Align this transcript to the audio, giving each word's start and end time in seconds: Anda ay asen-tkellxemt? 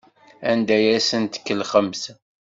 Anda 0.51 0.73
ay 0.77 0.87
asen-tkellxemt? 0.97 2.03